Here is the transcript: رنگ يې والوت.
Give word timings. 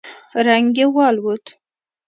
رنگ 0.45 0.69
يې 0.79 0.85
والوت. 0.95 1.45